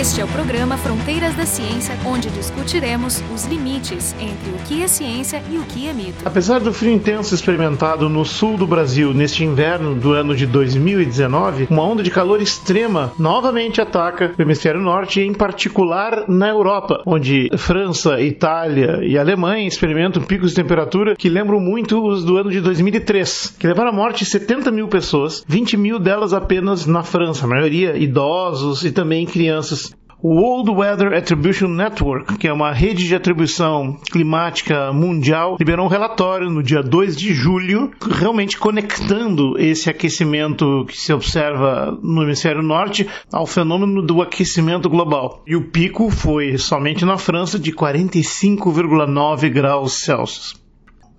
[0.00, 4.88] Este é o programa Fronteiras da Ciência, onde discutiremos os limites entre o que é
[4.88, 6.24] ciência e o que é mito.
[6.24, 11.66] Apesar do frio intenso experimentado no sul do Brasil neste inverno do ano de 2019,
[11.68, 17.50] uma onda de calor extrema novamente ataca o hemisfério norte, em particular na Europa, onde
[17.58, 22.62] França, Itália e Alemanha experimentam picos de temperatura que lembram muito os do ano de
[22.62, 27.48] 2003, que levaram à morte 70 mil pessoas, 20 mil delas apenas na França, a
[27.48, 29.89] maioria idosos e também crianças
[30.22, 35.88] o World Weather Attribution Network, que é uma rede de atribuição climática mundial, liberou um
[35.88, 42.62] relatório no dia 2 de julho, realmente conectando esse aquecimento que se observa no hemisfério
[42.62, 45.42] norte ao fenômeno do aquecimento global.
[45.46, 50.59] E o pico foi somente na França de 45,9 graus Celsius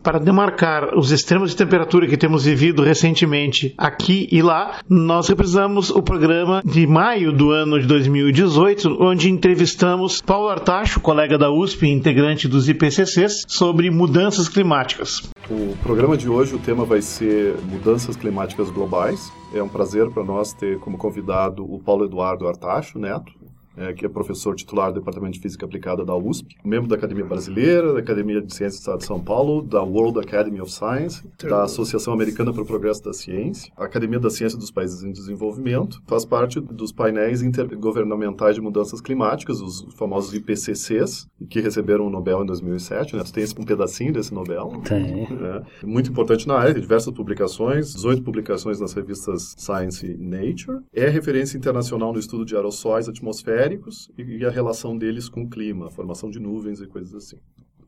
[0.04, 5.90] para demarcar os extremos de temperatura que temos vivido recentemente aqui e lá, nós represamos
[5.90, 11.86] o programa de maio do ano de 2018, onde entrevistamos Paulo Artacho, colega da USP
[11.86, 15.30] e integrante dos IPCCs, sobre mudanças climáticas.
[15.50, 19.32] O programa de hoje, o tema vai ser mudanças climáticas globais.
[19.54, 23.34] É um prazer para nós ter como convidado o Paulo Eduardo Artacho Neto,
[23.78, 27.26] é, que é professor titular do Departamento de Física Aplicada da USP, membro da Academia
[27.26, 31.24] Brasileira, da Academia de Ciências do Estado de São Paulo, da World Academy of Science,
[31.42, 36.02] da Associação Americana para o Progresso da Ciência, Academia da Ciência dos Países em Desenvolvimento,
[36.06, 42.44] faz parte dos painéis intergovernamentais de mudanças climáticas, os famosos IPCCs, que receberam o Nobel
[42.44, 43.24] em 2007, né?
[43.24, 44.82] Tu tem um pedacinho desse Nobel?
[44.84, 45.28] Tem.
[45.42, 51.08] É, muito importante na área, diversas publicações, 18 publicações nas revistas Science e Nature, é
[51.08, 55.88] referência internacional no estudo de aerossóis atmosféricos atmosféricos e a relação deles com o clima,
[55.88, 57.38] a formação de nuvens e coisas assim.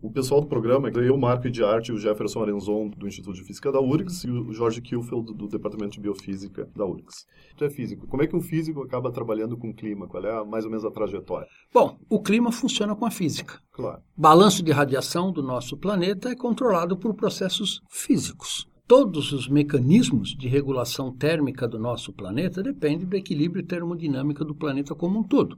[0.01, 3.71] O pessoal do programa, eu, Marco de Arte, o Jefferson Arenzon, do Instituto de Física
[3.71, 7.25] da URGS, e o Jorge Kielfeld, do Departamento de Biofísica da URGS.
[7.55, 8.05] Tu é físico.
[8.05, 10.05] Como é que um físico acaba trabalhando com o clima?
[10.05, 11.47] Qual é a, mais ou menos a trajetória?
[11.73, 13.61] Bom, o clima funciona com a física.
[13.71, 14.01] Claro.
[14.15, 20.47] Balanço de radiação do nosso planeta é controlado por processos físicos todos os mecanismos de
[20.47, 25.57] regulação térmica do nosso planeta dependem do equilíbrio termodinâmico do planeta como um todo.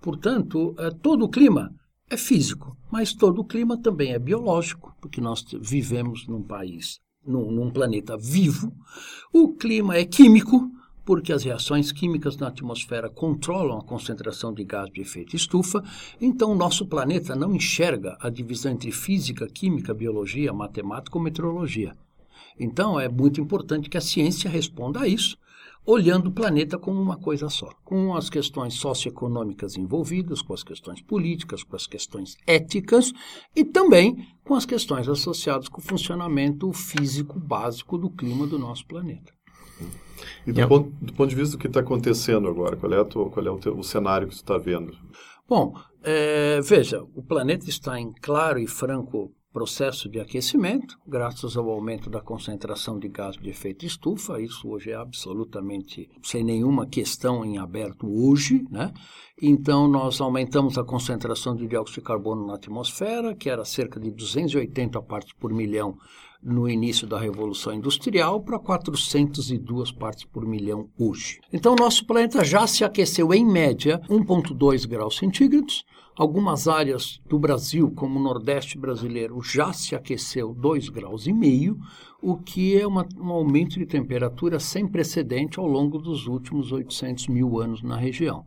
[0.00, 1.74] Portanto, é, todo o clima
[2.08, 7.50] é físico, mas todo o clima também é biológico, porque nós vivemos num país, num,
[7.50, 8.72] num planeta vivo.
[9.32, 10.70] O clima é químico,
[11.04, 15.82] porque as reações químicas na atmosfera controlam a concentração de gás de efeito estufa,
[16.20, 21.96] então nosso planeta não enxerga a divisão entre física, química, biologia, matemática ou meteorologia.
[22.60, 25.38] Então, é muito importante que a ciência responda a isso,
[25.86, 31.00] olhando o planeta como uma coisa só, com as questões socioeconômicas envolvidas, com as questões
[31.00, 33.14] políticas, com as questões éticas
[33.56, 38.86] e também com as questões associadas com o funcionamento físico básico do clima do nosso
[38.86, 39.32] planeta.
[40.46, 43.30] E do, ponto, do ponto, de vista do que está acontecendo agora, qual é, tua,
[43.30, 44.94] qual é o, teu, o, cenário que você está vendo?
[45.48, 51.68] Bom, é, veja, o planeta está em claro e franco processo de aquecimento, graças ao
[51.68, 54.40] aumento da concentração de gás de efeito estufa.
[54.40, 58.92] Isso hoje é absolutamente sem nenhuma questão em aberto hoje, né?
[59.42, 64.10] Então nós aumentamos a concentração de dióxido de carbono na atmosfera, que era cerca de
[64.10, 65.96] 280 partes por milhão
[66.42, 71.40] no início da Revolução Industrial para 402 partes por milhão hoje.
[71.52, 75.84] Então, nosso planeta já se aqueceu em média 1,2 graus centígrados.
[76.16, 81.26] Algumas áreas do Brasil, como o Nordeste brasileiro, já se aqueceu 2 graus
[82.22, 87.28] o que é uma, um aumento de temperatura sem precedente ao longo dos últimos 800
[87.28, 88.44] mil anos na região.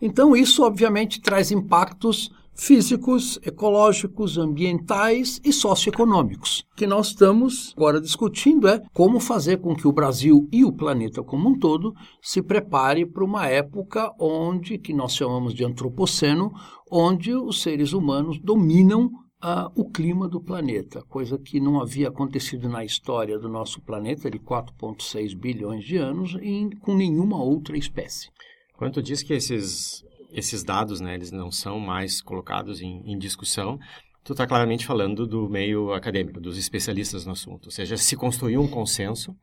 [0.00, 6.64] Então, isso obviamente traz impactos físicos, ecológicos, ambientais e socioeconômicos.
[6.72, 10.72] O que nós estamos agora discutindo é como fazer com que o Brasil e o
[10.72, 16.52] planeta como um todo se prepare para uma época onde, que nós chamamos de antropoceno,
[16.90, 19.10] onde os seres humanos dominam
[19.42, 24.30] uh, o clima do planeta, coisa que não havia acontecido na história do nosso planeta
[24.30, 28.30] de 4,6 bilhões de anos em, com nenhuma outra espécie.
[28.76, 33.18] Quando tu diz que esses, esses dados, né, eles não são mais colocados em, em
[33.18, 33.78] discussão,
[34.24, 37.66] tu está claramente falando do meio acadêmico, dos especialistas no assunto.
[37.66, 39.36] Ou seja, se construiu um consenso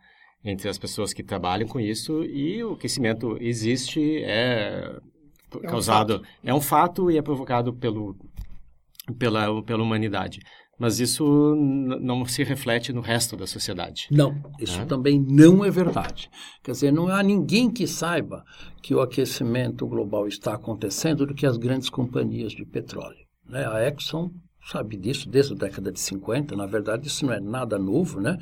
[0.43, 4.97] entre as pessoas que trabalham com isso e o aquecimento existe, é,
[5.61, 6.23] é causado...
[6.43, 8.15] Um é um fato e é provocado pelo,
[9.17, 10.39] pela, pela humanidade
[10.79, 11.55] mas isso
[11.99, 14.07] não se reflete no resto da sociedade.
[14.09, 14.85] Não, isso é?
[14.85, 16.29] também não é verdade.
[16.63, 18.45] Quer dizer, não há ninguém que saiba
[18.81, 23.27] que o aquecimento global está acontecendo do que as grandes companhias de petróleo.
[23.45, 23.67] Né?
[23.67, 24.31] A Exxon
[24.65, 26.55] sabe disso desde a década de 50.
[26.55, 28.37] Na verdade, isso não é nada novo, né?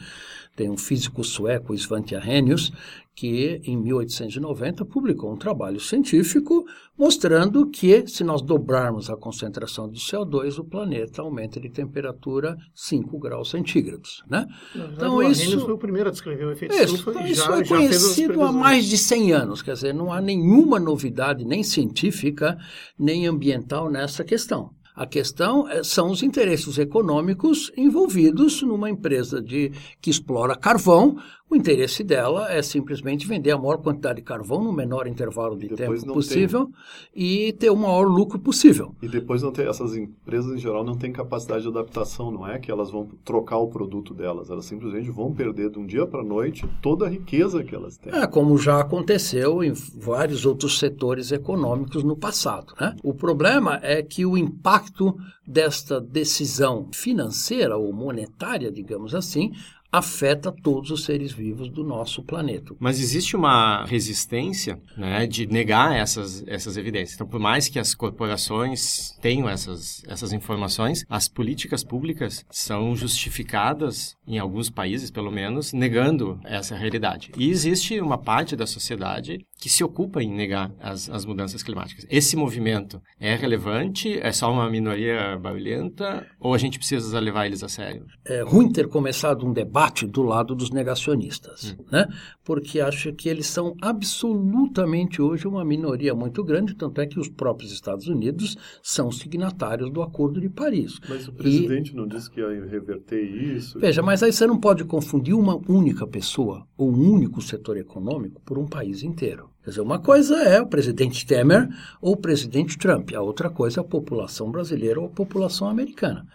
[0.55, 2.71] Tem um físico sueco, Svante Arrhenius,
[3.17, 6.65] que em 1890 publicou um trabalho científico
[6.95, 13.17] mostrando que se nós dobrarmos a concentração de CO2, o planeta aumenta de temperatura 5
[13.17, 14.47] graus centígrados, né?
[14.75, 18.43] Então isso foi o primeiro a descrever o efeito isso, estufa isso já, foi conhecido
[18.43, 22.57] há mais de 100 anos, quer dizer, não há nenhuma novidade nem científica
[22.99, 24.71] nem ambiental nessa questão.
[24.97, 29.71] A questão é, são os interesses econômicos envolvidos numa empresa de,
[30.01, 31.17] que explora carvão
[31.49, 35.69] o interesse dela é simplesmente vender a maior quantidade de carvão no menor intervalo de
[35.69, 36.65] depois tempo possível
[37.13, 37.23] tem...
[37.47, 38.93] e ter o maior lucro possível.
[39.01, 42.59] E depois não tem, essas empresas em geral não têm capacidade de adaptação, não é
[42.59, 46.19] que elas vão trocar o produto delas, elas simplesmente vão perder de um dia para
[46.19, 48.13] a noite toda a riqueza que elas têm.
[48.13, 52.73] É, como já aconteceu em vários outros setores econômicos no passado.
[52.79, 52.93] Né?
[53.01, 55.15] O problema é que o impacto
[55.47, 59.53] desta decisão financeira ou monetária, digamos assim,
[59.91, 62.75] afeta todos os seres vivos do nosso planeta.
[62.79, 67.15] Mas existe uma resistência né, de negar essas, essas evidências.
[67.15, 74.15] Então, por mais que as corporações tenham essas, essas informações, as políticas públicas são justificadas,
[74.27, 77.31] em alguns países pelo menos, negando essa realidade.
[77.37, 82.05] E existe uma parte da sociedade que se ocupa em negar as, as mudanças climáticas.
[82.09, 84.19] Esse movimento é relevante?
[84.19, 86.27] É só uma minoria barulhenta?
[86.39, 88.05] Ou a gente precisa levar eles a sério?
[88.25, 91.83] É ruim ter começado um debate debate do lado dos negacionistas, hum.
[91.91, 92.07] né?
[92.43, 97.29] porque acho que eles são absolutamente hoje uma minoria muito grande, tanto é que os
[97.29, 100.99] próprios Estados Unidos são signatários do Acordo de Paris.
[101.07, 101.95] Mas o presidente e...
[101.95, 103.79] não disse que ia reverter isso?
[103.79, 108.41] Veja, mas aí você não pode confundir uma única pessoa ou um único setor econômico
[108.43, 109.49] por um país inteiro.
[109.67, 111.67] Quer dizer, uma coisa é o presidente Temer
[112.01, 116.25] ou o presidente Trump, a outra coisa é a população brasileira ou a população americana.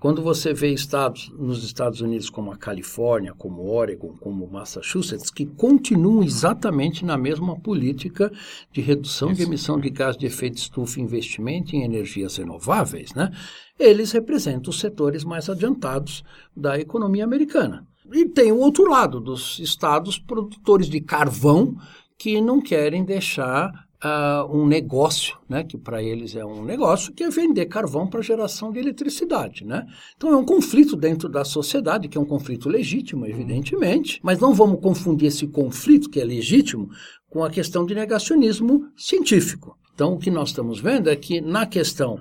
[0.00, 5.46] Quando você vê estados nos Estados Unidos como a Califórnia, como Oregon, como Massachusetts, que
[5.46, 8.28] continuam exatamente na mesma política
[8.72, 13.30] de redução de emissão de gás de efeito estufa e investimento em energias renováveis, né?
[13.78, 16.24] eles representam os setores mais adiantados
[16.56, 17.86] da economia americana.
[18.12, 21.76] E tem o outro lado dos estados produtores de carvão
[22.20, 27.24] que não querem deixar uh, um negócio, né, que para eles é um negócio, que
[27.24, 29.64] é vender carvão para geração de eletricidade.
[29.64, 29.86] Né?
[30.18, 34.52] Então é um conflito dentro da sociedade, que é um conflito legítimo, evidentemente, mas não
[34.52, 36.90] vamos confundir esse conflito, que é legítimo,
[37.30, 39.78] com a questão de negacionismo científico.
[39.94, 42.18] Então, o que nós estamos vendo é que, na questão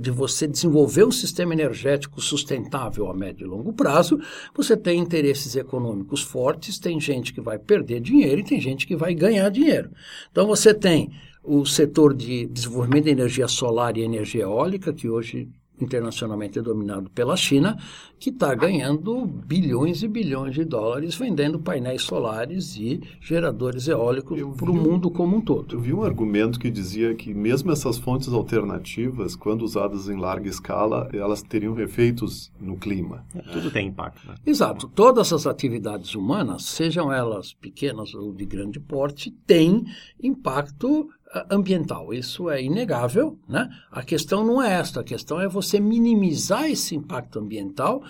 [0.00, 4.20] de você desenvolver um sistema energético sustentável a médio e longo prazo,
[4.54, 8.96] você tem interesses econômicos fortes, tem gente que vai perder dinheiro e tem gente que
[8.96, 9.90] vai ganhar dinheiro.
[10.30, 11.10] Então você tem
[11.42, 15.48] o setor de desenvolvimento de energia solar e energia eólica, que hoje
[15.80, 17.76] internacionalmente é dominado pela China,
[18.18, 24.70] que está ganhando bilhões e bilhões de dólares vendendo painéis solares e geradores eólicos para
[24.70, 25.76] o mundo como um todo.
[25.76, 30.48] Eu vi um argumento que dizia que mesmo essas fontes alternativas, quando usadas em larga
[30.48, 33.24] escala, elas teriam efeitos no clima.
[33.34, 34.26] É, tudo tem impacto.
[34.26, 34.34] Né?
[34.44, 34.88] Exato.
[34.88, 39.84] Todas as atividades humanas, sejam elas pequenas ou de grande porte, têm
[40.22, 41.08] impacto
[41.50, 42.12] ambiental.
[42.12, 43.68] Isso é inegável, né?
[43.90, 48.02] A questão não é esta, a questão é você minimizar esse impacto ambiental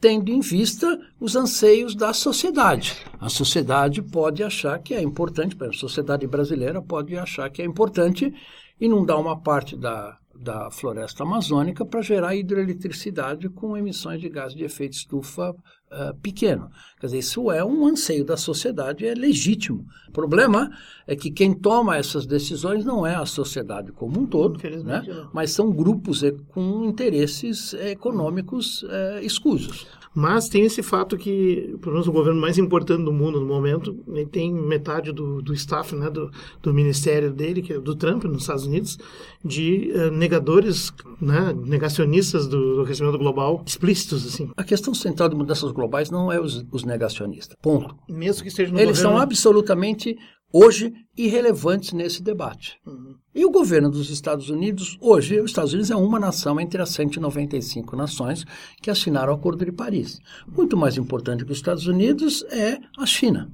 [0.00, 2.96] tendo em vista os anseios da sociedade.
[3.18, 8.32] A sociedade pode achar que é importante, a sociedade brasileira pode achar que é importante
[8.78, 14.28] e não dar uma parte da, da floresta amazônica para gerar hidroeletricidade com emissões de
[14.28, 16.70] gás de efeito estufa uh, pequeno.
[17.00, 19.86] Quer dizer, isso é um anseio da sociedade, é legítimo.
[20.16, 20.70] O problema
[21.06, 25.02] é que quem toma essas decisões não é a sociedade como um todo, né?
[25.30, 29.86] mas são grupos com interesses econômicos uh, escusos.
[30.16, 34.02] Mas tem esse fato que, pelo menos o governo mais importante do mundo no momento,
[34.08, 36.30] ele tem metade do, do staff, né, do,
[36.62, 38.98] do ministério dele, que é do Trump, nos Estados Unidos,
[39.44, 44.48] de uh, negadores, né, negacionistas do, do aquecimento global, explícitos, assim.
[44.56, 47.94] A questão central de mudanças globais não é os, os negacionistas, ponto.
[48.08, 49.18] Mesmo que esteja no Eles governo...
[49.18, 50.05] são absolutamente
[50.52, 52.78] hoje irrelevantes nesse debate.
[52.86, 53.14] Uhum.
[53.34, 56.90] E o governo dos Estados Unidos, hoje, os Estados Unidos é uma nação entre as
[56.90, 58.44] 195 nações
[58.80, 60.18] que assinaram o Acordo de Paris.
[60.46, 63.50] Muito mais importante que os Estados Unidos é a China.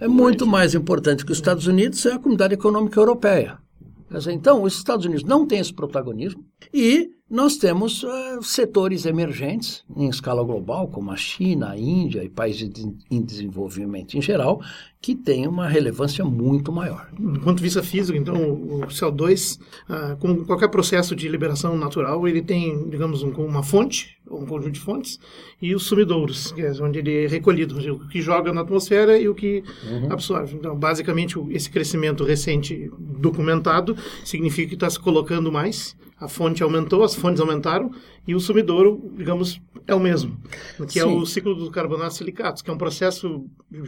[0.00, 3.58] é muito mais importante que os Estados Unidos é a Comunidade Econômica Europeia.
[4.30, 10.06] Então, os Estados Unidos não têm esse protagonismo e nós temos uh, setores emergentes em
[10.06, 14.60] escala global, como a China, a Índia e países de, em desenvolvimento em geral,
[15.00, 17.08] que têm uma relevância muito maior.
[17.18, 19.58] Do ponto de vista físico, então, o CO2,
[19.88, 24.72] uh, como qualquer processo de liberação natural, ele tem, digamos, um, uma fonte, um conjunto
[24.72, 25.18] de fontes,
[25.60, 29.26] e os sumidouros, que é onde ele é recolhido, o que joga na atmosfera e
[29.26, 30.12] o que uhum.
[30.12, 30.54] absorve.
[30.54, 37.02] Então, basicamente, esse crescimento recente documentado significa que está se colocando mais a fonte aumentou,
[37.02, 37.90] as fontes aumentaram
[38.26, 40.40] e o sumidouro, digamos, é o mesmo,
[40.86, 41.00] que Sim.
[41.00, 43.44] é o ciclo do carbonato silicatos, que é um processo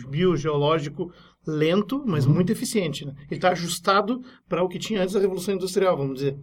[0.08, 1.12] biogeológico
[1.46, 2.34] lento, mas uhum.
[2.34, 3.06] muito eficiente.
[3.06, 3.14] Né?
[3.30, 6.36] Ele está ajustado para o que tinha antes da Revolução Industrial, vamos dizer.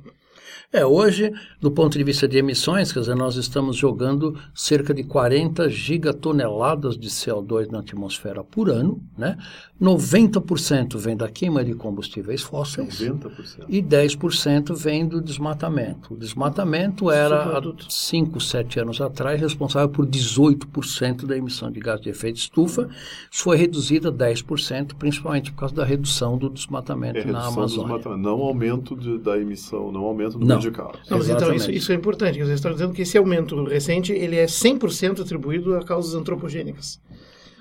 [0.74, 5.04] É, hoje, do ponto de vista de emissões, quer dizer, nós estamos jogando cerca de
[5.04, 9.38] 40 gigatoneladas de CO2 na atmosfera por ano, né?
[9.82, 13.66] 90% vem da queima de combustíveis fósseis 90%.
[13.68, 16.14] e 10% vem do desmatamento.
[16.14, 22.00] O desmatamento era, há 5, 7 anos atrás, responsável por 18% da emissão de gás
[22.00, 22.88] de efeito estufa.
[23.30, 28.18] Isso foi reduzido a 10%, principalmente por causa da redução do desmatamento é, na Amazônia.
[28.18, 30.61] Não aumento de, da emissão, não aumento do não.
[30.62, 31.00] De carros.
[31.10, 32.40] Não, mas então isso, isso, é importante.
[32.40, 37.00] Você está dizendo que esse aumento recente ele é 100% atribuído a causas antropogênicas.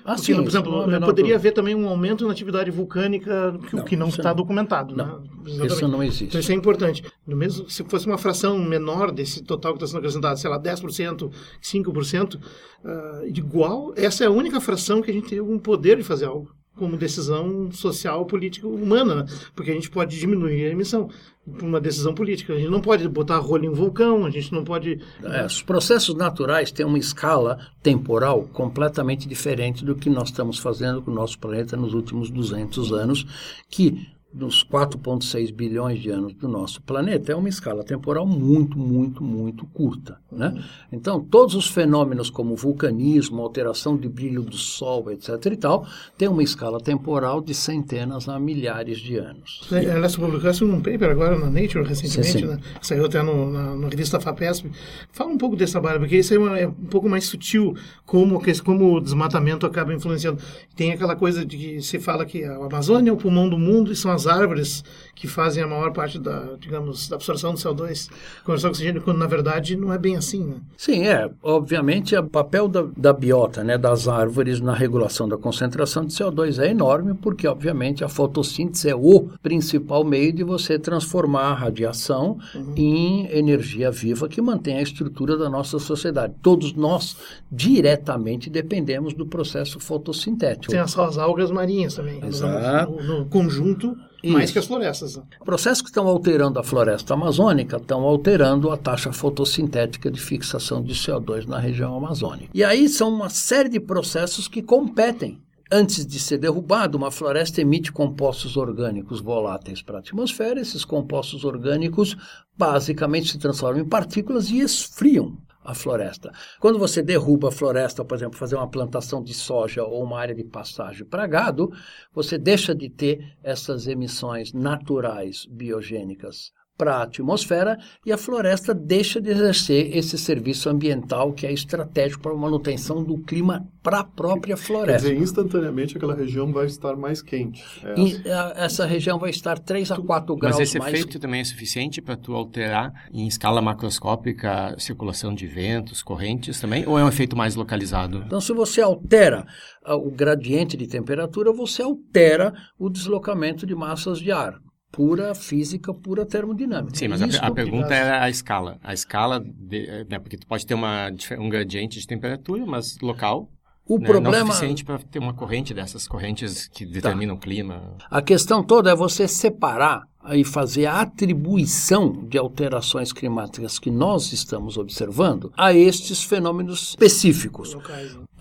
[0.03, 3.83] Ah, Porque, sim, por exemplo, poderia haver também um aumento na atividade vulcânica que, não,
[3.83, 4.95] que não está documentado.
[4.95, 5.65] Não, né?
[5.67, 6.25] Isso não existe.
[6.25, 7.03] Então isso é importante.
[7.25, 10.59] No mesmo, se fosse uma fração menor desse total que está sendo acrescentado, sei lá,
[10.59, 11.31] 10%,
[11.61, 16.03] 5%, uh, igual, essa é a única fração que a gente tem algum poder de
[16.03, 19.25] fazer algo como decisão social, política, humana, né?
[19.53, 21.09] porque a gente pode diminuir a emissão
[21.45, 22.53] uma decisão política.
[22.53, 24.99] A gente não pode botar rolho em um vulcão, a gente não pode...
[25.23, 31.01] É, os processos naturais têm uma escala temporal completamente diferente do que nós estamos fazendo
[31.01, 33.25] com o nosso planeta nos últimos 200 anos,
[33.69, 39.23] que dos 4,6 bilhões de anos do nosso planeta é uma escala temporal muito, muito,
[39.23, 40.17] muito curta.
[40.31, 40.63] Né?
[40.91, 45.45] Então, todos os fenômenos como vulcanismo, alteração de brilho do Sol, etc.
[45.47, 45.85] e tal,
[46.17, 49.67] têm uma escala temporal de centenas a milhares de anos.
[49.71, 52.45] Aliás, publicasse um paper agora na Nature recentemente, sim, sim.
[52.45, 52.59] Né?
[52.81, 54.71] saiu até no, na, na, revista FAPESP.
[55.11, 58.41] Fala um pouco desse trabalho, porque isso é, uma, é, um pouco mais sutil, como,
[58.63, 60.41] como o desmatamento acaba influenciando.
[60.75, 63.91] Tem aquela coisa de que se fala que a Amazônia é o pulmão do mundo
[63.91, 64.83] e são as as árvores
[65.15, 68.09] que fazem a maior parte da, digamos, da absorção do CO2,
[68.43, 70.55] conversão de oxigênio, quando na verdade não é bem assim, né?
[70.75, 71.29] Sim, é.
[71.43, 76.59] Obviamente, o papel da, da biota, né, das árvores na regulação da concentração de CO2
[76.59, 82.39] é enorme, porque, obviamente, a fotossíntese é o principal meio de você transformar a radiação
[82.55, 82.73] uhum.
[82.75, 86.33] em energia viva que mantém a estrutura da nossa sociedade.
[86.41, 87.15] Todos nós,
[87.51, 90.71] diretamente, dependemos do processo fotossintético.
[90.71, 92.91] Tem as, as algas marinhas também, Exato.
[92.91, 94.33] No, no conjunto isso.
[94.33, 95.15] mais que as florestas.
[95.15, 95.23] Né?
[95.43, 100.93] Processos que estão alterando a floresta amazônica estão alterando a taxa fotossintética de fixação de
[100.93, 102.49] CO2 na região amazônica.
[102.53, 105.41] E aí são uma série de processos que competem
[105.73, 110.59] Antes de ser derrubado, uma floresta emite compostos orgânicos voláteis para a atmosfera.
[110.59, 112.17] Esses compostos orgânicos
[112.57, 116.31] basicamente se transformam em partículas e esfriam a floresta.
[116.59, 120.35] Quando você derruba a floresta, por exemplo, fazer uma plantação de soja ou uma área
[120.35, 121.71] de pastagem para gado,
[122.13, 126.51] você deixa de ter essas emissões naturais biogênicas
[126.81, 132.23] para a atmosfera e a floresta deixa de exercer esse serviço ambiental que é estratégico
[132.23, 135.07] para a manutenção do clima para a própria floresta.
[135.07, 137.63] Quer dizer, instantaneamente aquela região vai estar mais quente.
[137.83, 138.23] É e,
[138.55, 140.73] essa região vai estar 3 a 4 graus mais...
[140.73, 145.45] Mas esse efeito também é suficiente para tu alterar em escala macroscópica a circulação de
[145.45, 146.83] ventos, correntes também?
[146.87, 148.23] Ou é um efeito mais localizado?
[148.25, 149.45] Então, se você altera
[149.85, 154.59] o gradiente de temperatura, você altera o deslocamento de massas de ar
[154.91, 156.95] pura física, pura termodinâmica.
[156.95, 158.77] Sim, mas a, a, pergunta é a escala.
[158.83, 163.49] A escala, de, né, porque tu pode ter uma, um gradiente de temperatura, mas local.
[163.87, 166.91] O né, problema não é suficiente para ter uma corrente dessas correntes que tá.
[166.91, 167.39] determinam tá.
[167.39, 167.97] o clima.
[168.09, 174.31] A questão toda é você separar e fazer a atribuição de alterações climáticas que nós
[174.31, 177.75] estamos observando a estes fenômenos específicos.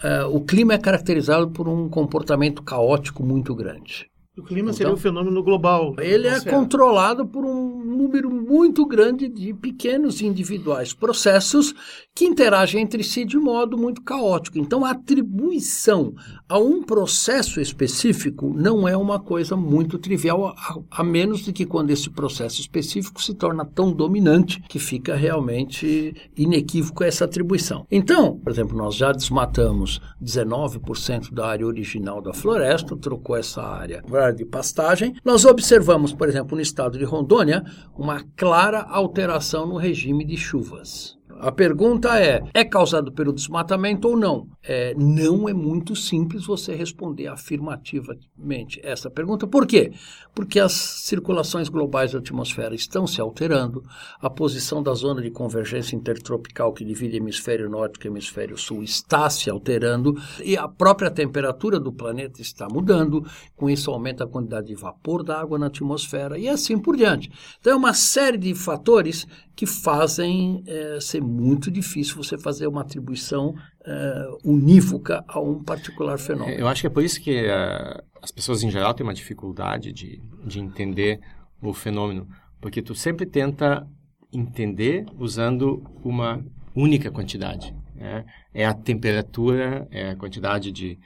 [0.02, 4.11] É, o clima é caracterizado por um comportamento caótico muito grande.
[4.41, 5.95] O clima seria então, um fenômeno global.
[5.99, 11.75] Ele é controlado por um número muito grande de pequenos individuais processos
[12.15, 14.59] que interagem entre si de modo muito caótico.
[14.59, 16.15] Então, a atribuição
[16.49, 21.67] a um processo específico não é uma coisa muito trivial, a, a menos de que
[21.67, 27.87] quando esse processo específico se torna tão dominante que fica realmente inequívoco essa atribuição.
[27.91, 34.03] Então, por exemplo, nós já desmatamos 19% da área original da floresta, trocou essa área
[34.31, 35.15] área de pastagem.
[35.25, 37.63] Nós observamos, por exemplo, no estado de Rondônia,
[37.97, 41.20] uma clara alteração no regime de chuvas.
[41.41, 44.47] A pergunta é: é causado pelo desmatamento ou não?
[44.63, 49.47] É, não é muito simples você responder afirmativamente essa pergunta.
[49.47, 49.91] Por quê?
[50.35, 53.83] Porque as circulações globais da atmosfera estão se alterando,
[54.21, 59.31] a posição da zona de convergência intertropical que divide hemisfério norte e hemisfério sul está
[59.31, 63.25] se alterando e a própria temperatura do planeta está mudando.
[63.57, 67.31] Com isso, aumenta a quantidade de vapor d'água na atmosfera e assim por diante.
[67.59, 69.27] Então, é uma série de fatores
[69.61, 76.19] que fazem é, ser muito difícil você fazer uma atribuição uh, unívoca a um particular
[76.19, 76.59] fenômeno.
[76.59, 79.93] Eu acho que é por isso que uh, as pessoas em geral têm uma dificuldade
[79.93, 81.21] de, de entender
[81.63, 82.29] o fenômeno,
[82.61, 83.87] porque tu sempre tenta
[84.33, 86.45] entender usando uma
[86.75, 87.75] única quantidade.
[87.95, 88.25] Né?
[88.55, 90.99] É a temperatura, é a quantidade de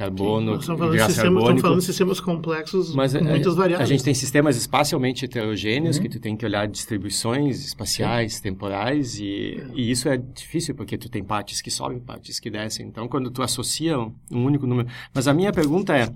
[0.00, 3.86] carbono, Sim, estamos falando, de sistemas, estamos falando de sistemas complexos mas com muitas variáveis.
[3.86, 6.02] A gente tem sistemas espacialmente heterogêneos uhum.
[6.02, 8.42] que tu tem que olhar distribuições espaciais, Sim.
[8.44, 12.86] temporais e, e, isso é difícil porque tu tem partes que sobem, partes que descem.
[12.86, 14.88] Então, quando tu associa um, um único número...
[15.12, 16.10] Mas a minha pergunta é,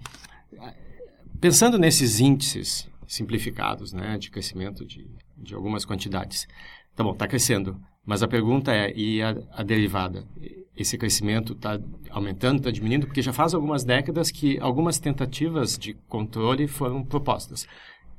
[1.39, 6.49] pensando nesses índices simplificados, né, de crescimento de, de algumas quantidades,
[6.97, 10.25] tá bom, está crescendo, mas a pergunta é, e a, a derivada?
[10.77, 11.81] esse crescimento está
[12.11, 17.67] aumentando, está diminuindo, porque já faz algumas décadas que algumas tentativas de controle foram propostas.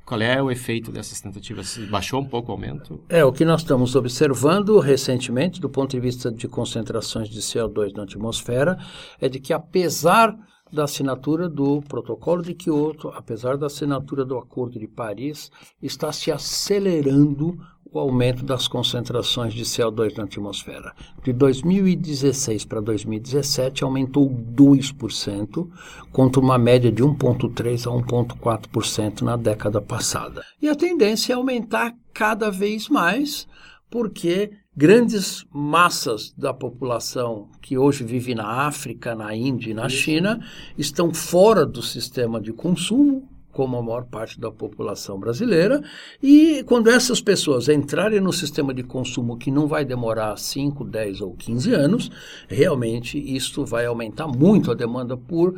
[0.04, 1.76] Qual é o efeito dessas tentativas?
[1.90, 3.00] Baixou um pouco o aumento?
[3.08, 7.92] É, o que nós estamos observando recentemente, do ponto de vista de concentrações de CO2
[7.92, 8.78] na atmosfera,
[9.20, 10.36] é de que apesar
[10.72, 15.50] da assinatura do protocolo de Kyoto, apesar da assinatura do Acordo de Paris,
[15.82, 17.58] está se acelerando
[17.92, 20.92] o aumento das concentrações de CO2 na atmosfera.
[21.22, 25.68] De 2016 para 2017 aumentou 2%,
[26.12, 30.42] contra uma média de 1,3% a 1,4% na década passada.
[30.60, 33.46] E a tendência é aumentar cada vez mais,
[33.90, 40.44] porque grandes massas da população que hoje vive na África, na Índia e na China
[40.76, 45.82] estão fora do sistema de consumo, como a maior parte da população brasileira,
[46.22, 51.22] e quando essas pessoas entrarem no sistema de consumo que não vai demorar 5, 10
[51.22, 52.10] ou 15 anos,
[52.46, 55.54] realmente isto vai aumentar muito a demanda por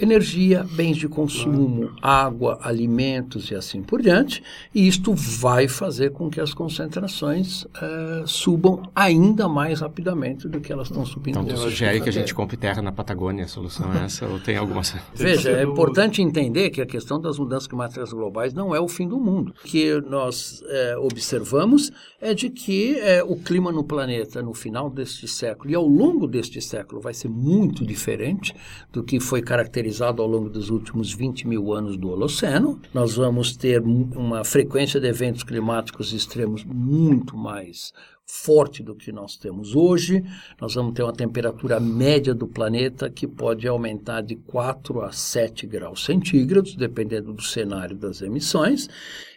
[0.00, 4.42] energia, bens de consumo, água, alimentos e assim por diante,
[4.74, 10.72] e isto vai fazer com que as concentrações uh, subam ainda mais rapidamente do que
[10.72, 11.40] elas estão subindo.
[11.40, 14.40] Então, tu sugere que a gente compre terra na Patagônia, a solução é essa, ou
[14.40, 14.80] tem alguma...
[15.14, 19.06] Veja, é importante entender que a questão das mudanças climáticas globais não é o fim
[19.06, 19.54] do mundo.
[19.64, 24.88] O que nós é, observamos é de que é, o clima no planeta no final
[24.88, 28.54] deste século e ao longo deste século vai ser muito diferente
[28.90, 32.80] do que foi caracterizado caracterizado ao longo dos últimos 20 mil anos do Holoceno.
[32.94, 37.92] Nós vamos ter uma frequência de eventos climáticos extremos muito mais
[38.24, 40.24] forte do que nós temos hoje.
[40.60, 45.66] Nós vamos ter uma temperatura média do planeta que pode aumentar de 4 a 7
[45.66, 48.88] graus centígrados, dependendo do cenário das emissões,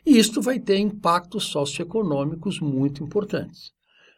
[0.06, 3.72] e isto vai ter impactos socioeconômicos muito importantes.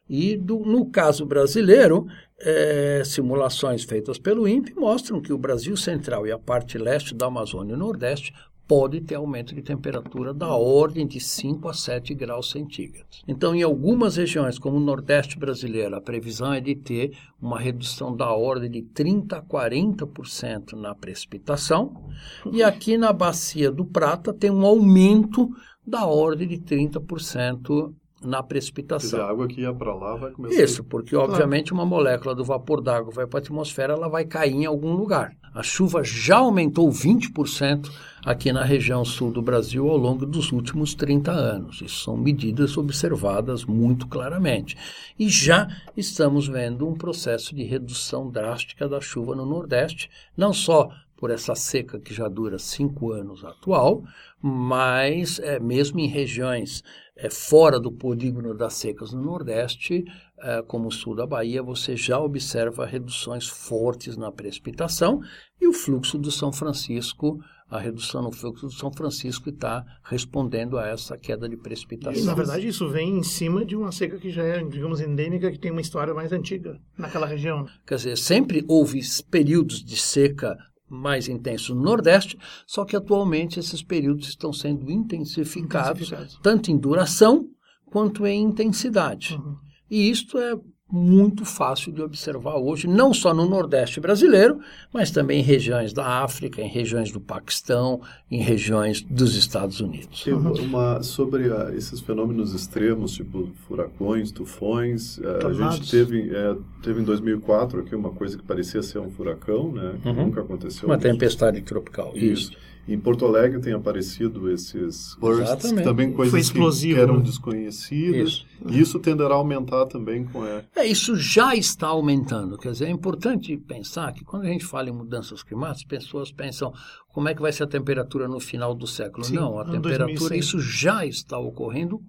[0.10, 2.08] E do, no caso brasileiro,
[2.40, 7.26] é, simulações feitas pelo INPE mostram que o Brasil Central e a parte leste da
[7.26, 8.34] Amazônia e Nordeste
[8.68, 13.24] pode ter aumento de temperatura da ordem de 5 a 7 graus centígrados.
[13.28, 18.16] Então, em algumas regiões, como o Nordeste brasileiro, a previsão é de ter uma redução
[18.16, 22.10] da ordem de 30 a 40% na precipitação,
[22.52, 25.50] e aqui na Bacia do Prata tem um aumento
[25.86, 29.22] da ordem de 30% na precipitação.
[29.22, 30.64] a água que ia para lá vai começar.
[30.64, 34.54] Isso, porque obviamente uma molécula do vapor d'água vai para a atmosfera, ela vai cair
[34.54, 35.36] em algum lugar.
[35.54, 37.90] A chuva já aumentou 20%
[38.26, 41.82] aqui na região sul do Brasil ao longo dos últimos 30 anos.
[41.82, 44.76] Isso são medidas observadas muito claramente.
[45.18, 50.90] E já estamos vendo um processo de redução drástica da chuva no Nordeste, não só
[51.16, 54.04] por essa seca que já dura cinco anos atual,
[54.42, 56.84] mas é, mesmo em regiões
[57.18, 60.04] é, fora do polígono das secas no Nordeste,
[60.40, 65.22] é, como o sul da Bahia, você já observa reduções fortes na precipitação
[65.60, 70.78] e o fluxo do São Francisco a redução no fluxo do São Francisco está respondendo
[70.78, 72.22] a essa queda de precipitação.
[72.22, 75.52] E, na verdade, isso vem em cima de uma seca que já é, digamos, endêmica,
[75.52, 77.66] que tem uma história mais antiga naquela região.
[77.86, 79.02] Quer dizer, sempre houve
[79.32, 80.56] períodos de seca
[80.96, 86.40] mais intensos no Nordeste, só que atualmente esses períodos estão sendo intensificados, intensificados.
[86.42, 87.50] tanto em duração
[87.86, 89.36] quanto em intensidade.
[89.36, 89.58] Uhum.
[89.90, 90.56] E isto é
[90.92, 94.60] muito fácil de observar hoje, não só no Nordeste brasileiro,
[94.94, 100.26] mas também em regiões da África, em regiões do Paquistão, em regiões dos Estados Unidos.
[100.28, 106.56] Uma, uma, sobre uh, esses fenômenos extremos, tipo furacões, tufões, uh, a gente teve, é,
[106.84, 110.26] teve em 2004 aqui uma coisa que parecia ser um furacão, né, que uhum.
[110.26, 110.88] nunca aconteceu.
[110.88, 112.52] Uma tempestade tropical, isso.
[112.52, 112.75] isso.
[112.88, 117.24] Em Porto Alegre tem aparecido esses bursts, também coisas que, que, eram né?
[117.24, 118.30] desconhecidas.
[118.30, 118.46] Isso.
[118.70, 120.64] E isso tenderá a aumentar também com é.
[120.76, 120.86] é.
[120.86, 122.58] Isso já está aumentando.
[122.58, 126.72] Quer dizer, é importante pensar que quando a gente fala em mudanças climáticas, pessoas pensam
[127.10, 129.26] como é que vai ser a temperatura no final do século.
[129.26, 130.40] Sim, Não, a temperatura, 2100.
[130.40, 132.00] isso já está ocorrendo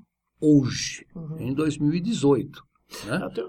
[0.40, 1.38] hoje, uhum.
[1.38, 2.62] em 2018.
[3.06, 3.16] Né?
[3.16, 3.42] Até,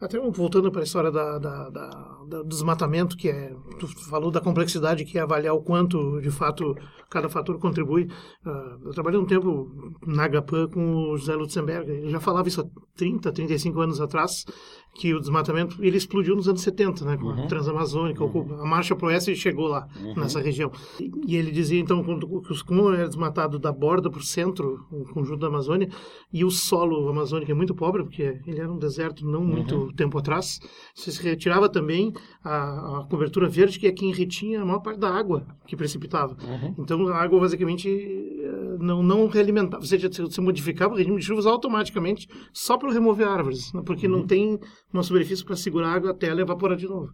[0.00, 1.88] até voltando para a história da, da, da,
[2.26, 6.76] do desmatamento, que é, tu falou da complexidade que é avaliar o quanto, de fato,
[7.10, 8.08] cada fator contribui.
[8.44, 9.70] Uh, eu trabalhei um tempo
[10.06, 14.44] na HPAN com o José Lutzenberg, ele já falava isso há 30, 35 anos atrás,
[14.98, 17.44] que o desmatamento ele explodiu nos anos 70, né, com uhum.
[17.44, 18.60] a Transamazônica, uhum.
[18.60, 20.14] a marcha para o oeste chegou lá, uhum.
[20.16, 20.72] nessa região.
[21.26, 25.40] E, ele dizia, então, que como era desmatado da borda para o centro, o conjunto
[25.40, 25.88] da Amazônia,
[26.32, 29.92] e o solo amazônico é muito pobre, porque ele era um deserto não muito uhum.
[29.92, 30.60] tempo atrás,
[30.94, 35.10] se retirava também a, a, cobertura verde, que é quem retinha a maior parte da
[35.10, 36.36] água que precipitava.
[36.42, 36.74] Uhum.
[36.78, 37.88] Então, a água basicamente
[38.78, 43.26] não, não realimentava, ou seja, você modificava o regime de chuvas automaticamente só para remover
[43.26, 44.26] árvores, né, porque não uhum.
[44.26, 44.58] tem
[44.92, 47.10] uma superfície para segurar a água até ela evaporar de novo.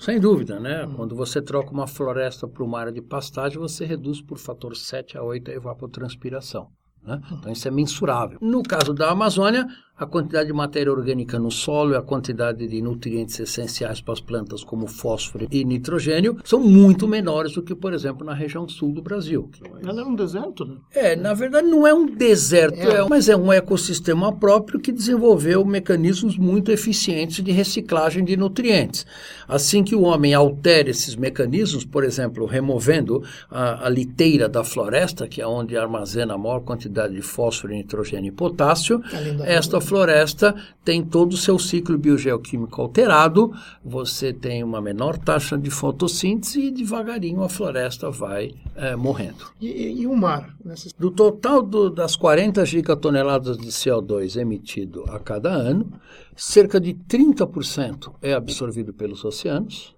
[0.00, 0.86] Sem dúvida, né?
[0.86, 0.94] Hum.
[0.94, 5.18] Quando você troca uma floresta para uma área de pastagem, você reduz por fator 7
[5.18, 6.68] a 8 a evapotranspiração.
[7.02, 7.20] Né?
[7.32, 8.38] Então, isso é mensurável.
[8.40, 9.66] No caso da Amazônia,
[10.00, 14.20] a quantidade de matéria orgânica no solo e a quantidade de nutrientes essenciais para as
[14.20, 18.92] plantas, como fósforo e nitrogênio, são muito menores do que, por exemplo, na região sul
[18.92, 19.50] do Brasil.
[19.86, 20.76] Ela é um deserto, né?
[20.90, 23.00] É, na verdade, não é um deserto, é.
[23.00, 29.04] É, mas é um ecossistema próprio que desenvolveu mecanismos muito eficientes de reciclagem de nutrientes.
[29.46, 35.28] Assim que o homem altera esses mecanismos, por exemplo, removendo a, a liteira da floresta,
[35.28, 39.02] que é onde armazena a maior quantidade de fósforo, nitrogênio e potássio,
[39.44, 43.52] esta floresta tem todo o seu ciclo biogeoquímico alterado,
[43.84, 49.46] você tem uma menor taxa de fotossíntese e devagarinho a floresta vai é, morrendo.
[49.60, 50.54] E, e, o mar?
[50.96, 55.92] Do total do, das 40 gigatoneladas de CO2 emitido a cada ano,
[56.36, 59.96] cerca de 30% é absorvido pelos oceanos,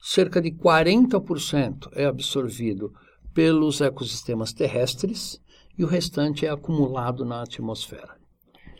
[0.00, 2.92] cerca de 40% é absorvido
[3.34, 5.40] pelos ecossistemas terrestres
[5.76, 8.17] e o restante é acumulado na atmosfera.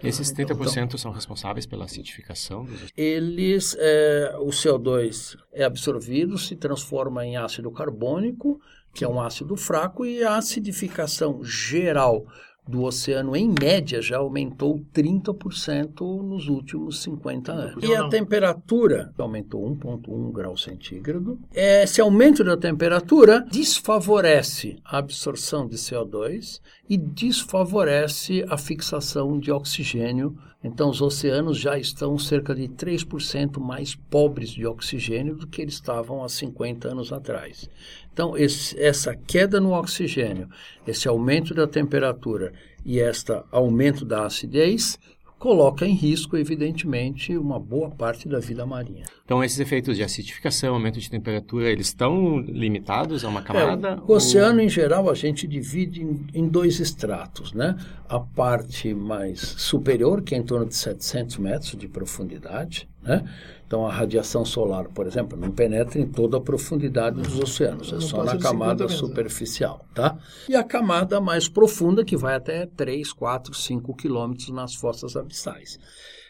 [0.02, 2.64] Esses 30% então, são responsáveis pela acidificação?
[2.64, 2.92] Dos...
[2.96, 8.61] Eles, é, o CO2 é absorvido, se transforma em ácido carbônico,
[8.94, 12.26] que é um ácido fraco, e a acidificação geral
[12.68, 17.83] do oceano, em média, já aumentou 30% nos últimos 50 anos.
[17.83, 21.38] E a temperatura aumentou 1,1 grau centígrado.
[21.54, 30.37] Esse aumento da temperatura desfavorece a absorção de CO2 e desfavorece a fixação de oxigênio.
[30.62, 35.75] Então, os oceanos já estão cerca de 3% mais pobres de oxigênio do que eles
[35.75, 37.71] estavam há 50 anos atrás.
[38.12, 40.49] Então, esse, essa queda no oxigênio,
[40.85, 42.53] esse aumento da temperatura
[42.85, 44.99] e este aumento da acidez
[45.38, 49.05] coloca em risco, evidentemente, uma boa parte da vida marinha.
[49.24, 53.88] Então, esses efeitos de acidificação, aumento de temperatura, eles estão limitados a uma camada?
[53.90, 54.64] É, o oceano, ou...
[54.64, 57.77] em geral, a gente divide em, em, dois estratos, né?
[58.09, 63.24] A parte mais superior, que é em torno de 700 metros de profundidade, né?
[63.68, 68.00] Então, a radiação solar, por exemplo, não penetra em toda a profundidade dos oceanos, é
[68.00, 68.90] só na camada né?
[68.90, 70.16] superficial, tá?
[70.48, 75.78] E a camada mais profunda, que vai até 3, 4, 5 quilômetros nas fossas abissais.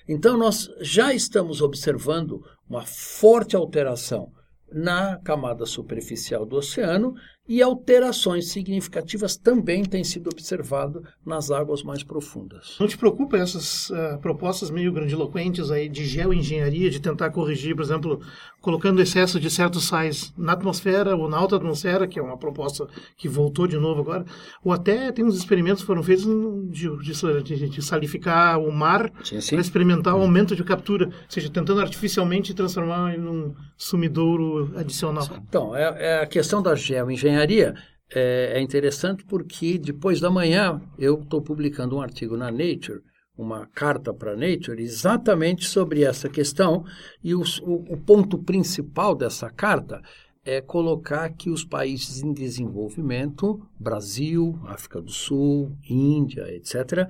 [0.09, 4.33] Então, nós já estamos observando uma forte alteração
[4.73, 7.15] na camada superficial do oceano
[7.49, 12.77] e alterações significativas também têm sido observadas nas águas mais profundas.
[12.79, 17.83] Não te preocupa essas uh, propostas meio grandiloquentes aí de geoengenharia, de tentar corrigir, por
[17.83, 18.21] exemplo,
[18.61, 22.87] colocando excesso de certos sais na atmosfera ou na alta atmosfera, que é uma proposta
[23.17, 24.27] que voltou de novo agora,
[24.63, 26.27] ou até tem uns experimentos que foram feitos
[26.71, 31.81] de, de, de salificar o mar para experimentar o aumento de captura, ou seja, tentando
[31.81, 35.27] artificialmente transformar em um sumidouro adicional.
[35.49, 37.38] Então, é, é a questão da geoengenharia
[38.15, 43.03] é, é interessante porque depois da manhã eu estou publicando um artigo na Nature,
[43.37, 46.85] uma carta para Nature, exatamente sobre essa questão.
[47.23, 50.03] E o, o, o ponto principal dessa carta
[50.45, 57.07] é colocar que os países em desenvolvimento, Brasil, África do Sul, Índia, etc.,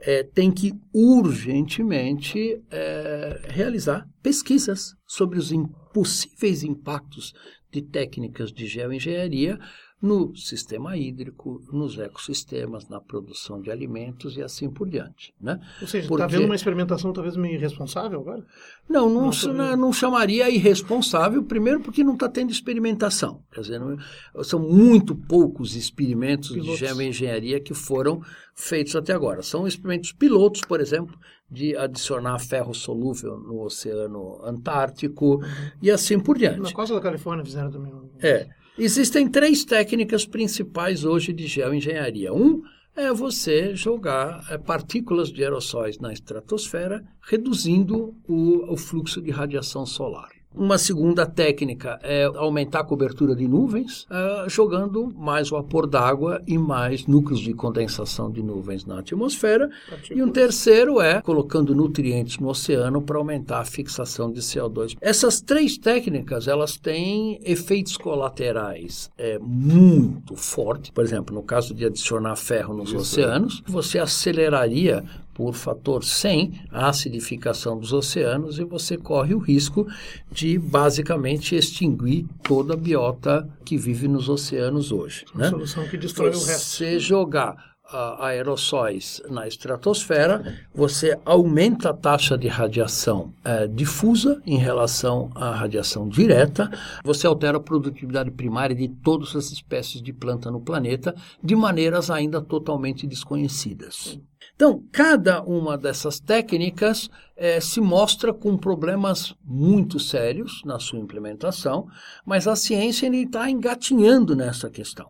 [0.00, 5.52] é, têm que urgentemente é, realizar pesquisas sobre os
[5.92, 7.34] possíveis impactos
[7.70, 9.58] de técnicas de geoengenharia
[10.00, 15.34] no sistema hídrico, nos ecossistemas, na produção de alimentos e assim por diante.
[15.40, 15.60] Né?
[15.80, 18.46] Ou seja, está havendo uma experimentação talvez meio irresponsável agora?
[18.88, 23.42] Não, não, não, não chamaria irresponsável, primeiro porque não está tendo experimentação.
[23.50, 23.98] Quer dizer, não,
[24.44, 26.78] são muito poucos experimentos pilotos.
[26.78, 28.22] de geoengenharia que foram
[28.54, 29.42] feitos até agora.
[29.42, 31.18] São experimentos pilotos, por exemplo,
[31.50, 35.70] de adicionar ferro solúvel no Oceano Antártico uhum.
[35.82, 36.60] e assim por diante.
[36.60, 37.92] Na costa da Califórnia fizeram também.
[38.20, 38.48] É.
[38.80, 42.32] Existem três técnicas principais hoje de geoengenharia.
[42.32, 42.62] Um
[42.94, 49.84] é você jogar é, partículas de aerossóis na estratosfera, reduzindo o, o fluxo de radiação
[49.84, 50.30] solar.
[50.58, 56.58] Uma segunda técnica é aumentar a cobertura de nuvens, uh, jogando mais vapor d'água e
[56.58, 59.70] mais núcleos de condensação de nuvens na atmosfera.
[60.10, 64.96] E um terceiro é colocando nutrientes no oceano para aumentar a fixação de CO2.
[65.00, 70.90] Essas três técnicas elas têm efeitos colaterais é, muito fortes.
[70.90, 72.96] Por exemplo, no caso de adicionar ferro nos Isso.
[72.96, 73.00] É.
[73.00, 75.04] oceanos, você aceleraria
[75.38, 79.86] por fator 100 a acidificação dos oceanos e você corre o risco
[80.32, 85.24] de basicamente extinguir toda a biota que vive nos oceanos hoje.
[85.32, 85.50] Uma né?
[85.50, 86.66] solução que destrói você o resto.
[86.66, 87.54] Você jogar
[87.92, 95.52] uh, aerossóis na estratosfera, você aumenta a taxa de radiação uh, difusa em relação à
[95.52, 96.68] radiação direta,
[97.04, 102.10] você altera a produtividade primária de todas as espécies de planta no planeta de maneiras
[102.10, 104.18] ainda totalmente desconhecidas.
[104.58, 111.86] Então, cada uma dessas técnicas é, se mostra com problemas muito sérios na sua implementação,
[112.26, 115.08] mas a ciência está engatinhando nessa questão.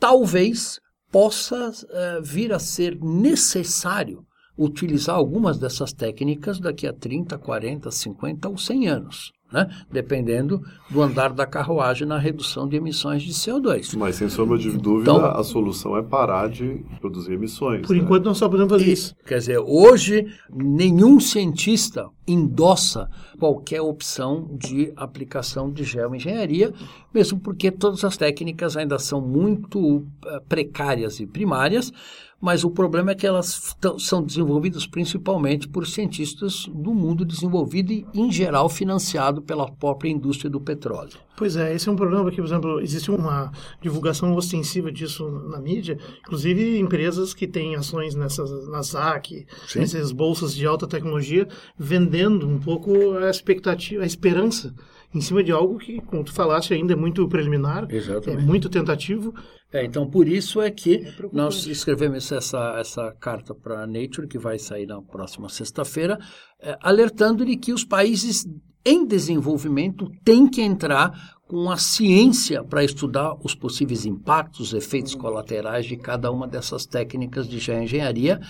[0.00, 0.80] Talvez
[1.12, 4.24] possa é, vir a ser necessário
[4.56, 9.68] utilizar algumas dessas técnicas daqui a 30, 40, 50 ou 100 anos né?
[9.90, 13.96] dependendo do andar da carruagem na redução de emissões de CO2.
[13.96, 17.86] Mas, sem sombra de dúvida, então, a solução é parar de produzir emissões.
[17.86, 18.02] Por né?
[18.02, 19.14] enquanto, nós só podemos fazer isso.
[19.26, 26.72] Quer dizer, hoje, nenhum cientista endossa qualquer opção de aplicação de geoengenharia,
[27.14, 30.04] mesmo porque todas as técnicas ainda são muito uh,
[30.48, 31.92] precárias e primárias,
[32.40, 38.06] mas o problema é que elas são desenvolvidas principalmente por cientistas do mundo desenvolvido e,
[38.14, 41.18] em geral, financiado pela própria indústria do petróleo.
[41.36, 45.58] Pois é, esse é um problema porque, por exemplo, existe uma divulgação ostensiva disso na
[45.58, 51.46] mídia, inclusive empresas que têm ações nessas, na ZAC, nessas bolsas de alta tecnologia,
[51.78, 54.74] vendendo um pouco a expectativa, a esperança
[55.14, 58.42] em cima de algo que, como tu falaste, ainda é muito preliminar, Exatamente.
[58.42, 59.34] é muito tentativo.
[59.72, 64.28] É, então, por isso é que é nós escrevemos essa, essa carta para a Nature,
[64.28, 66.18] que vai sair na próxima sexta-feira,
[66.60, 68.46] é, alertando de que os países
[68.84, 75.86] em desenvolvimento têm que entrar com a ciência para estudar os possíveis impactos, efeitos colaterais
[75.86, 78.40] de cada uma dessas técnicas de geoengenharia,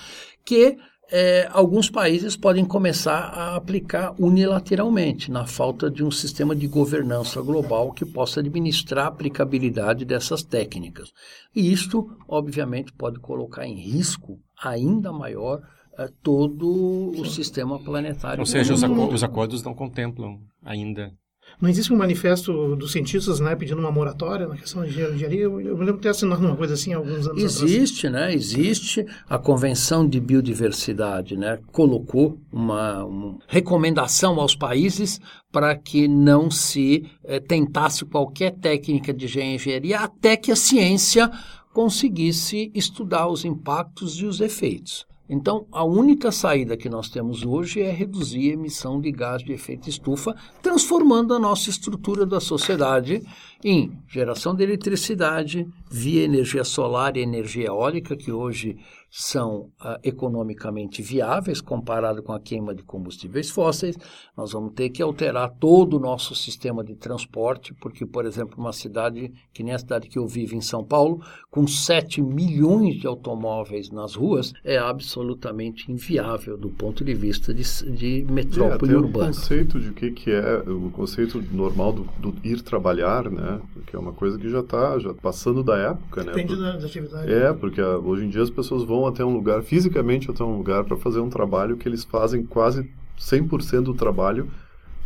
[0.44, 0.76] que
[1.10, 7.40] é, alguns países podem começar a aplicar unilateralmente, na falta de um sistema de governança
[7.40, 11.12] global que possa administrar a aplicabilidade dessas técnicas.
[11.54, 15.62] E isto, obviamente, pode colocar em risco ainda maior
[15.98, 18.40] é, todo o sistema planetário.
[18.40, 21.12] Ou seja, os, acordos, os acordos não contemplam ainda
[21.60, 25.40] não existe um manifesto dos cientistas né, pedindo uma moratória na questão de engenharia?
[25.40, 28.28] Eu, eu me lembro de ter assinado uma coisa assim há alguns anos Existe, atrás.
[28.28, 28.34] né?
[28.34, 29.06] Existe.
[29.28, 37.06] A Convenção de Biodiversidade né, colocou uma, uma recomendação aos países para que não se
[37.24, 41.30] eh, tentasse qualquer técnica de engenharia até que a ciência
[41.72, 45.06] conseguisse estudar os impactos e os efeitos.
[45.28, 49.52] Então, a única saída que nós temos hoje é reduzir a emissão de gás de
[49.52, 53.22] efeito estufa, transformando a nossa estrutura da sociedade
[53.64, 58.76] em geração de eletricidade via energia solar e energia eólica, que hoje
[59.18, 63.96] são uh, economicamente viáveis comparado com a queima de combustíveis fósseis.
[64.36, 68.72] Nós vamos ter que alterar todo o nosso sistema de transporte, porque, por exemplo, uma
[68.72, 73.06] cidade que nem a cidade que eu vivo em São Paulo, com 7 milhões de
[73.06, 79.30] automóveis nas ruas, é absolutamente inviável do ponto de vista de, de metrópole é, urbana.
[79.30, 83.45] o conceito de o que, que é o conceito normal do, do ir trabalhar, né?
[83.52, 83.60] Né?
[83.72, 86.32] Porque é uma coisa que já está já passando da época, né?
[86.32, 87.32] Depende da, da atividade.
[87.32, 90.56] É, porque ah, hoje em dia as pessoas vão até um lugar, fisicamente até um
[90.56, 94.50] lugar, para fazer um trabalho que eles fazem quase 100% do trabalho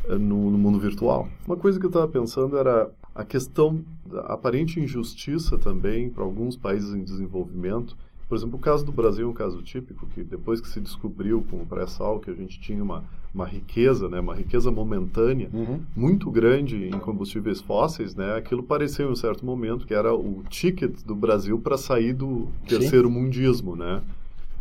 [0.09, 1.29] eh, no, no, mundo virtual.
[1.47, 6.57] Uma coisa que eu estava pensando era a questão da aparente injustiça também para alguns
[6.57, 7.97] países em desenvolvimento.
[8.31, 11.45] Por exemplo, o caso do Brasil é um caso típico, que depois que se descobriu
[11.51, 13.03] com o pré-sal que a gente tinha uma,
[13.35, 15.81] uma riqueza, né, uma riqueza momentânea uhum.
[15.97, 20.45] muito grande em combustíveis fósseis, né, aquilo pareceu em um certo momento que era o
[20.49, 23.15] ticket do Brasil para sair do terceiro Sim.
[23.15, 24.01] mundismo, né?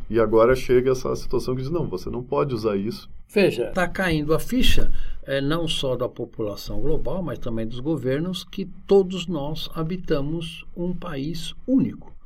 [0.10, 3.08] E agora chega essa situação que diz, não, você não pode usar isso.
[3.32, 8.43] Veja, está caindo a ficha é, não só da população global, mas também dos governos,
[8.43, 12.17] que todos nós habitamos um país único.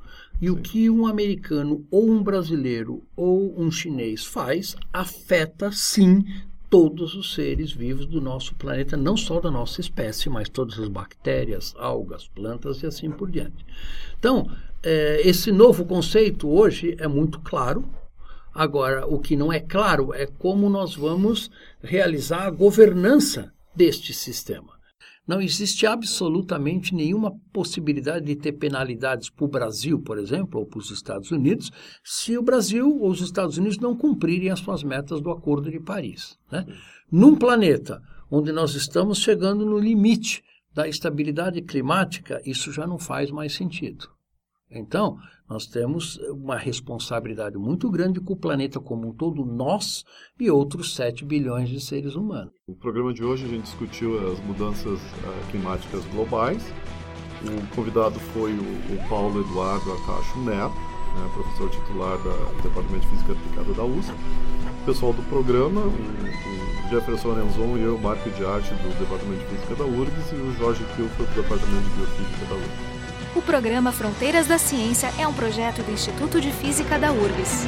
[0.43, 0.49] E Sim.
[0.49, 6.25] o que um americano ou um brasileiro ou um chinês faz afeta sim
[6.69, 10.89] todos os seres vivos do nosso planeta, não só da nossa espécie, mas todas as
[10.89, 13.65] bactérias, algas, plantas e assim por diante.
[14.19, 14.51] Então,
[14.81, 17.87] é, esse novo conceito hoje é muito claro.
[18.53, 21.49] Agora, o que não é claro é como nós vamos
[21.81, 24.72] realizar a governança deste sistema.
[25.25, 30.79] Não existe absolutamente nenhuma possibilidade de ter penalidades para o Brasil, por exemplo, ou para
[30.79, 31.71] os Estados Unidos,
[32.03, 35.79] se o Brasil ou os Estados Unidos não cumprirem as suas metas do Acordo de
[35.79, 36.37] Paris.
[36.51, 36.65] Né?
[37.09, 43.31] Num planeta onde nós estamos chegando no limite da estabilidade climática, isso já não faz
[43.31, 44.09] mais sentido.
[44.73, 45.17] Então,
[45.49, 50.03] nós temos uma responsabilidade muito grande com o planeta como um todo, nós
[50.39, 52.51] e outros 7 bilhões de seres humanos.
[52.67, 56.63] No programa de hoje a gente discutiu as mudanças uh, climáticas globais.
[57.43, 63.33] O convidado foi o, Paulo Eduardo Atacho Neto, né, professor titular do Departamento de Física
[63.33, 64.13] Aplicada da USP.
[64.81, 69.41] O pessoal do programa, o, o Jefferson Enzon e eu, Marco de Arte, do Departamento
[69.41, 72.92] de Física da URGS, e o Jorge Kilfer, do Departamento de Biofísica da URGS.
[73.35, 77.65] O programa Fronteiras da Ciência é um projeto do Instituto de Física da URGS.